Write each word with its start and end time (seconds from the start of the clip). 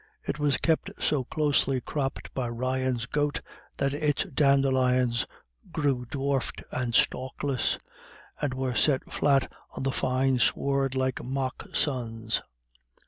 It 0.23 0.39
was 0.39 0.57
kept 0.57 0.89
so 0.99 1.23
closely 1.25 1.79
cropped 1.79 2.33
by 2.33 2.47
the 2.47 2.53
Ryans' 2.53 3.05
goat 3.05 3.41
that 3.77 3.93
its 3.93 4.23
dandelions 4.23 5.27
grew 5.71 6.07
dwarfed 6.09 6.63
and 6.71 6.95
stalkless, 6.95 7.77
and 8.41 8.55
were 8.55 8.73
set 8.73 9.11
flat 9.11 9.51
in 9.77 9.83
the 9.83 9.91
fine 9.91 10.39
sward 10.39 10.95
like 10.95 11.23
mock 11.23 11.67
suns. 11.73 12.41